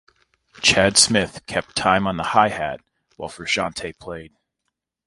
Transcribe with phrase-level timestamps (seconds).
[0.63, 2.79] Chad Smith kept time on the hi-hat
[3.17, 4.33] while Frusciante played.